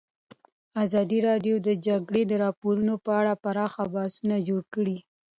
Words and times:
ازادي 0.83 1.19
راډیو 1.29 1.55
د 1.61 1.63
د 1.67 1.69
جګړې 1.87 2.23
راپورونه 2.43 2.93
په 3.05 3.11
اړه 3.19 3.33
پراخ 3.43 3.73
بحثونه 3.93 4.35
جوړ 4.47 4.61
کړي. 4.73 4.97